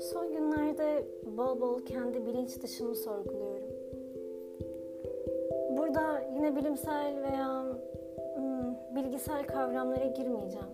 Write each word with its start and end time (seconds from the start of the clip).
Son 0.00 0.32
günlerde 0.32 1.04
bol 1.36 1.60
bol 1.60 1.80
kendi 1.80 2.26
bilinç 2.26 2.62
dışımı 2.62 2.94
sorguluyorum. 2.94 3.68
Burada 5.70 6.22
yine 6.34 6.56
bilimsel 6.56 7.22
veya 7.22 7.64
hmm, 8.36 8.74
bilgisel 8.96 9.46
kavramlara 9.46 10.06
girmeyeceğim. 10.06 10.68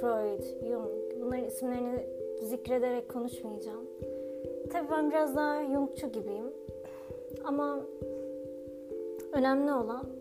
Freud, 0.00 0.42
Jung, 0.68 0.90
bunların 1.20 1.44
isimlerini 1.44 2.06
zikrederek 2.42 3.08
konuşmayacağım. 3.08 3.86
Tabii 4.72 4.90
ben 4.90 5.10
biraz 5.10 5.36
daha 5.36 5.64
Jungçu 5.64 6.06
gibiyim. 6.06 6.52
Ama 7.44 7.80
önemli 9.32 9.72
olan 9.72 10.19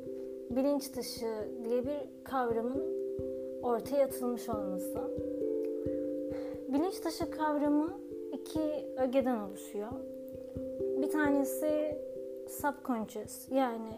bilinç 0.49 0.95
dışı 0.95 1.47
diye 1.63 1.83
bir 1.83 2.23
kavramın 2.23 2.83
ortaya 3.63 4.05
atılmış 4.05 4.49
olması. 4.49 4.99
Bilinç 6.67 7.05
dışı 7.05 7.31
kavramı 7.31 7.99
iki 8.33 8.59
ögeden 8.97 9.39
oluşuyor. 9.39 9.91
Bir 11.01 11.09
tanesi 11.11 11.97
subconscious 12.47 13.51
yani 13.51 13.91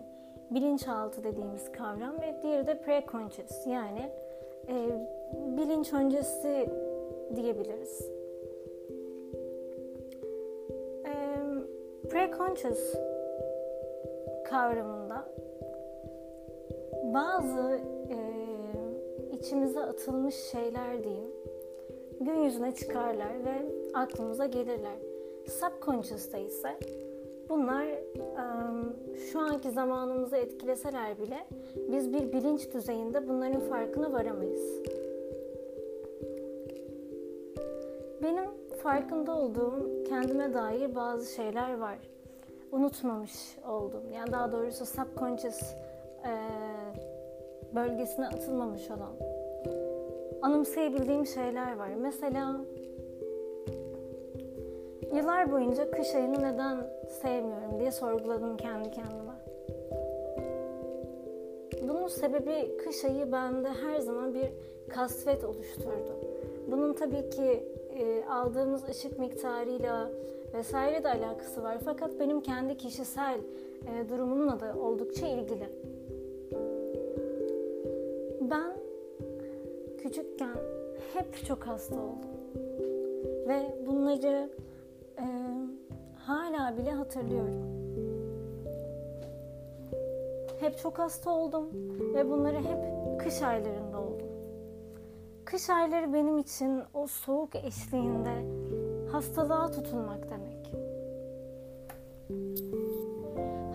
bilinçaltı 0.51 1.23
dediğimiz 1.23 1.71
kavram 1.71 2.21
ve 2.21 2.35
diğeri 2.43 2.67
de 2.67 2.81
preconscious 2.81 3.67
yani 3.67 4.11
e, 4.67 4.75
bilinç 5.57 5.93
öncesi 5.93 6.69
diyebiliriz. 7.35 8.11
E, 11.05 11.13
preconscious 12.09 12.93
kavramında 14.49 15.25
bazı 17.13 17.79
e, 18.09 18.17
içimize 19.35 19.79
atılmış 19.79 20.35
şeyler 20.35 21.03
diyeyim 21.03 21.31
gün 22.21 22.43
yüzüne 22.43 22.75
çıkarlar 22.75 23.45
ve 23.45 23.65
aklımıza 23.93 24.45
gelirler. 24.45 24.97
Subconscious'ta 25.47 26.37
ise 26.37 26.77
bunlar 27.49 27.85
um, 27.85 28.95
şu 29.31 29.39
anki 29.39 29.71
zamanımızı 29.71 30.37
etkileseler 30.37 31.19
bile 31.19 31.37
biz 31.91 32.13
bir 32.13 32.33
bilinç 32.33 32.73
düzeyinde 32.73 33.27
bunların 33.27 33.59
farkına 33.59 34.11
varamayız. 34.11 34.81
Benim 38.23 38.45
farkında 38.83 39.37
olduğum 39.37 40.03
kendime 40.09 40.53
dair 40.53 40.95
bazı 40.95 41.33
şeyler 41.35 41.77
var. 41.77 41.97
Unutmamış 42.71 43.57
oldum. 43.67 44.03
Yani 44.13 44.31
daha 44.31 44.51
doğrusu 44.51 44.85
subconscious 44.85 45.61
e, 46.25 46.31
bölgesine 47.75 48.27
atılmamış 48.27 48.91
olan 48.91 49.11
anımsayabildiğim 50.41 51.25
şeyler 51.25 51.77
var. 51.77 51.89
Mesela 52.01 52.61
yıllar 55.13 55.51
boyunca 55.51 55.91
kış 55.91 56.15
ayını 56.15 56.41
neden 56.41 56.77
sevmiyorum 57.21 57.79
diye 57.79 57.91
sorguladım 57.91 58.57
kendi 58.57 58.91
kendime. 58.91 59.31
Bunun 61.89 62.07
sebebi 62.07 62.77
kış 62.77 63.05
ayı 63.05 63.31
bende 63.31 63.69
her 63.69 63.99
zaman 63.99 64.33
bir 64.33 64.49
kasvet 64.89 65.43
oluşturdu. 65.43 66.19
Bunun 66.71 66.93
tabii 66.93 67.29
ki 67.29 67.63
e, 67.95 68.25
aldığımız 68.25 68.89
ışık 68.89 69.19
miktarıyla 69.19 70.09
vesaire 70.53 71.03
de 71.03 71.09
alakası 71.09 71.63
var. 71.63 71.77
Fakat 71.85 72.19
benim 72.19 72.41
kendi 72.41 72.77
kişisel 72.77 73.39
e, 73.87 74.09
durumumla 74.09 74.59
da 74.59 74.75
oldukça 74.79 75.27
ilgili. 75.27 75.69
Küçükken 80.03 80.57
hep 81.13 81.45
çok 81.45 81.67
hasta 81.67 81.95
oldum. 81.95 82.29
Ve 83.47 83.75
bunları 83.87 84.49
e, 85.17 85.25
hala 86.15 86.77
bile 86.77 86.91
hatırlıyorum. 86.91 87.81
Hep 90.59 90.77
çok 90.77 90.99
hasta 90.99 91.31
oldum 91.31 91.69
ve 92.13 92.29
bunları 92.29 92.57
hep 92.57 92.79
kış 93.19 93.41
aylarında 93.41 94.01
oldum. 94.01 94.27
Kış 95.45 95.69
ayları 95.69 96.13
benim 96.13 96.37
için 96.37 96.81
o 96.93 97.07
soğuk 97.07 97.55
eşliğinde 97.55 98.45
hastalığa 99.11 99.71
tutulmak 99.71 100.29
demek. 100.29 100.71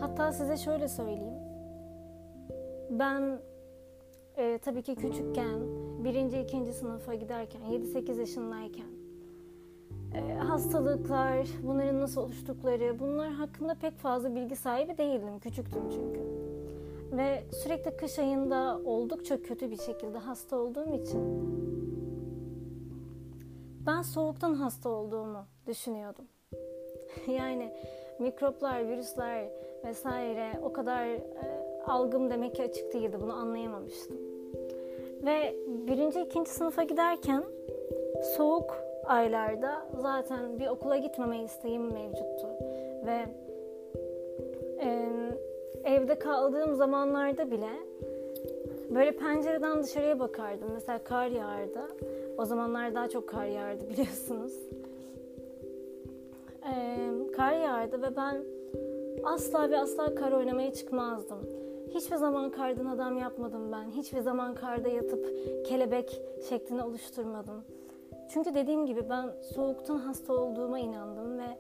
Hatta 0.01 0.33
size 0.33 0.57
şöyle 0.57 0.89
söyleyeyim. 0.89 1.39
Ben 2.91 3.39
e, 4.37 4.59
tabii 4.59 4.83
ki 4.83 4.95
küçükken, 4.95 5.86
birinci, 6.07 6.41
ikinci 6.41 6.73
sınıfa 6.73 7.15
giderken, 7.15 7.61
7-8 7.61 8.21
yaşındayken 8.21 8.87
e, 10.15 10.35
hastalıklar, 10.35 11.47
bunların 11.63 12.01
nasıl 12.01 12.21
oluştukları, 12.21 12.99
bunlar 12.99 13.31
hakkında 13.33 13.75
pek 13.75 13.97
fazla 13.97 14.35
bilgi 14.35 14.57
sahibi 14.57 14.99
değildim. 14.99 15.39
Küçüktüm 15.39 15.83
çünkü. 15.91 16.21
Ve 17.17 17.45
sürekli 17.63 17.97
kış 17.97 18.19
ayında 18.19 18.81
oldukça 18.85 19.43
kötü 19.43 19.71
bir 19.71 19.77
şekilde 19.77 20.19
hasta 20.19 20.57
olduğum 20.57 20.95
için 20.95 21.21
ben 23.87 24.03
soğuktan 24.03 24.55
hasta 24.55 24.89
olduğumu 24.89 25.47
düşünüyordum. 25.67 26.25
yani 27.29 27.73
mikroplar, 28.19 28.89
virüsler 28.89 29.49
vesaire 29.85 30.61
o 30.63 30.73
kadar 30.73 31.07
e, 31.07 31.23
algım 31.87 32.31
demek 32.31 32.55
ki 32.55 32.63
açık 32.63 32.93
değildi. 32.93 33.19
Bunu 33.21 33.33
anlayamamıştım. 33.33 34.36
Ve 35.27 35.55
birinci, 35.67 36.21
ikinci 36.21 36.51
sınıfa 36.51 36.83
giderken 36.83 37.45
soğuk 38.37 38.77
aylarda 39.05 39.87
zaten 39.99 40.59
bir 40.59 40.67
okula 40.67 40.97
gitmeme 40.97 41.43
isteğim 41.43 41.93
mevcuttu. 41.93 42.47
Ve 43.07 43.25
e, 44.81 45.09
evde 45.85 46.19
kaldığım 46.19 46.75
zamanlarda 46.75 47.51
bile 47.51 47.71
böyle 48.91 49.17
pencereden 49.17 49.83
dışarıya 49.83 50.21
bakardım. 50.21 50.69
Mesela 50.75 50.99
kar 51.05 51.27
yağardı. 51.27 51.81
O 52.39 52.45
zamanlar 52.45 52.95
daha 52.95 53.09
çok 53.09 53.29
kar 53.29 53.47
yağardı 53.47 53.89
biliyorsunuz. 53.91 54.53
E, 56.63 56.75
kar 57.37 57.53
yağardı 57.53 58.03
ve 58.03 58.17
ben 58.17 58.37
asla 59.25 59.71
ve 59.71 59.79
asla 59.79 60.15
kar 60.15 60.33
oynamaya 60.33 60.73
çıkmazdım. 60.73 61.66
Hiçbir 61.95 62.17
zaman 62.17 62.51
kardan 62.51 62.87
adam 62.87 63.19
yapmadım 63.19 63.73
ben. 63.73 63.91
Hiçbir 63.91 64.21
zaman 64.21 64.55
karda 64.55 64.89
yatıp 64.89 65.27
kelebek 65.67 66.21
şeklini 66.49 66.83
oluşturmadım. 66.83 67.65
Çünkü 68.29 68.55
dediğim 68.55 68.87
gibi 68.87 69.11
ben 69.11 69.31
soğuktan 69.55 69.99
hasta 69.99 70.33
olduğuma 70.33 70.79
inandım 70.79 71.39
ve 71.39 71.59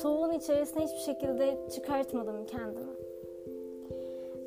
soğuğun 0.00 0.32
içerisine 0.32 0.84
hiçbir 0.84 1.12
şekilde 1.12 1.58
çıkartmadım 1.74 2.46
kendimi. 2.46 2.94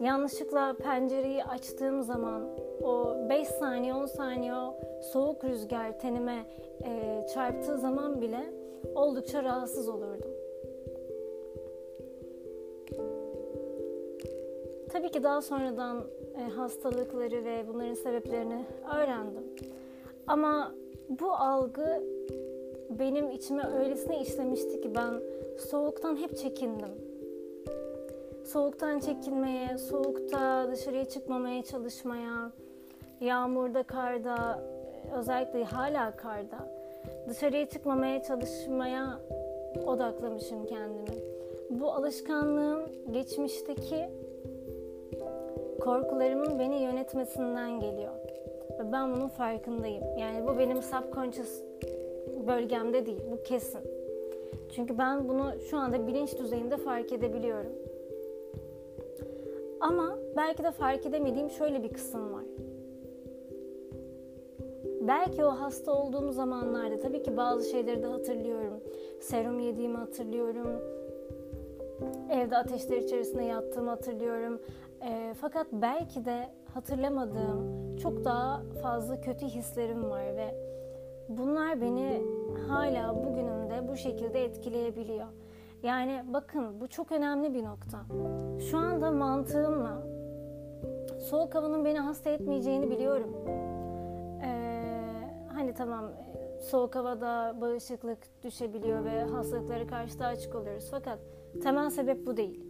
Yanlışlıkla 0.02 0.76
pencereyi 0.84 1.44
açtığım 1.44 2.04
zaman 2.04 2.44
o 2.84 3.16
5 3.30 3.48
saniye 3.48 3.94
10 3.94 4.06
saniye 4.06 4.54
o 4.54 4.76
soğuk 5.02 5.44
rüzgar 5.44 6.00
tenime 6.00 6.46
e, 6.86 7.26
çarptığı 7.34 7.78
zaman 7.78 8.22
bile 8.22 8.54
oldukça 8.96 9.44
rahatsız 9.44 9.90
olurdum. 9.90 10.32
Tabii 14.92 15.12
ki 15.12 15.24
daha 15.24 15.42
sonradan 15.42 16.03
e, 16.38 16.50
hastalıkları 16.50 17.46
ve 17.46 17.66
bunların 17.68 17.94
sebeplerini 17.94 18.66
öğrendim. 18.96 19.44
Ama 20.28 20.72
bu 21.09 21.31
algı 21.31 22.03
benim 22.90 23.31
içime 23.31 23.64
öylesine 23.80 24.22
işlemişti 24.22 24.81
ki 24.81 24.96
ben 24.96 25.14
soğuktan 25.70 26.16
hep 26.16 26.38
çekindim. 26.38 26.90
Soğuktan 28.46 29.00
çekinmeye, 29.00 29.78
soğukta 29.78 30.68
dışarıya 30.72 31.06
çıkmamaya 31.06 31.64
çalışmaya, 31.64 32.52
yağmurda, 33.22 33.84
karda, 33.84 34.59
özellikle 35.20 35.64
hala 35.64 36.16
karda 36.16 36.58
dışarıya 37.29 37.70
çıkmamaya 37.70 38.23
çalışmaya 38.23 39.20
odaklamışım 39.85 40.66
kendimi. 40.66 41.17
Bu 41.70 41.91
alışkanlığım 41.91 42.82
geçmişteki 43.11 44.09
korkularımın 45.79 46.59
beni 46.59 46.82
yönetmesinden 46.84 47.79
geliyor. 47.79 48.14
Ve 48.79 48.91
ben 48.91 49.14
bunun 49.14 49.28
farkındayım. 49.28 50.03
Yani 50.18 50.47
bu 50.47 50.59
benim 50.59 50.82
subconscious 50.82 51.62
bölgemde 52.47 53.06
değil. 53.06 53.22
Bu 53.32 53.44
kesin. 53.44 53.82
Çünkü 54.76 54.97
ben 54.97 55.29
bunu 55.29 55.53
şu 55.70 55.78
anda 55.78 56.08
bilinç 56.08 56.40
düzeyinde 56.40 56.78
fark 56.78 57.12
edebiliyorum. 57.12 57.72
Ama 59.79 60.18
belki 60.35 60.64
de 60.64 60.72
fark 60.72 61.06
edemediğim 61.06 61.50
şöyle 61.50 61.84
bir 61.84 61.90
kısım 61.90 62.34
var. 62.34 62.44
Belki 65.02 65.46
o 65.46 65.50
hasta 65.50 65.91
olduğum 65.91 66.32
zamanlarda 66.32 67.00
tabii 67.00 67.23
ki 67.23 67.38
bazı 67.38 67.70
şeyleri 67.70 68.03
de 68.03 68.08
hatırlıyorum. 68.08 68.80
Serum 69.20 69.59
yediğimi 69.59 69.97
hatırlıyorum. 69.97 70.68
Evde 72.32 72.58
ateşler 72.58 72.97
içerisinde 72.97 73.44
yattığımı 73.44 73.90
hatırlıyorum. 73.90 74.59
E, 75.02 75.34
fakat 75.41 75.67
belki 75.72 76.26
de 76.26 76.49
hatırlamadığım 76.73 77.97
çok 77.97 78.26
daha 78.26 78.61
fazla 78.82 79.22
kötü 79.22 79.46
hislerim 79.46 80.09
var 80.09 80.26
ve 80.26 80.55
bunlar 81.29 81.82
beni 81.82 82.22
hala 82.67 83.26
bugünümde 83.26 83.88
bu 83.88 83.97
şekilde 83.97 84.44
etkileyebiliyor. 84.44 85.28
Yani 85.84 86.23
bakın 86.34 86.82
bu 86.82 86.88
çok 86.88 87.11
önemli 87.11 87.53
bir 87.53 87.64
nokta. 87.64 87.99
Şu 88.72 88.78
anda 88.78 89.11
mantığımla 89.11 90.02
soğuk 91.20 91.55
havanın 91.55 91.85
beni 91.85 91.99
hasta 91.99 92.29
etmeyeceğini 92.29 92.91
biliyorum. 92.91 93.35
Ee, 94.44 95.02
hani 95.53 95.73
tamam 95.73 96.05
soğuk 96.61 96.96
havada 96.96 97.55
bağışıklık 97.61 98.44
düşebiliyor 98.44 99.05
ve 99.05 99.23
hastalıklara 99.23 99.88
karşı 99.88 100.20
daha 100.20 100.29
açık 100.29 100.55
oluyoruz. 100.55 100.88
Fakat 100.91 101.20
temel 101.64 101.90
sebep 101.90 102.28
bu 102.28 102.38
değil. 102.38 102.67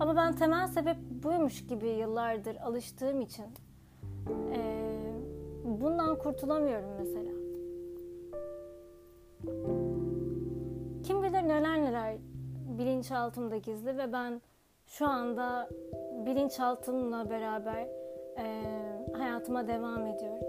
Ama 0.00 0.16
ben 0.16 0.36
temel 0.36 0.66
sebep 0.66 0.96
buymuş 1.00 1.66
gibi 1.66 1.88
yıllardır 1.88 2.56
alıştığım 2.56 3.20
için 3.20 3.46
e, 4.52 4.60
bundan 5.64 6.18
kurtulamıyorum 6.18 6.90
mesela. 6.98 7.30
Kim 11.02 11.22
bilir 11.22 11.42
neler 11.48 11.82
neler 11.82 12.16
bilinçaltımda 12.78 13.56
gizli 13.56 13.98
ve 13.98 14.12
ben 14.12 14.42
şu 14.86 15.06
anda 15.06 15.68
bilinçaltımla 16.26 17.30
beraber 17.30 17.88
e, 18.38 18.62
hayatıma 19.18 19.68
devam 19.68 20.06
ediyorum. 20.06 20.45